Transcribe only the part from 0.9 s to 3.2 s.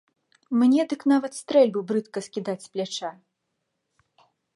дык нават стрэльбу брыдка скідаць з пляча.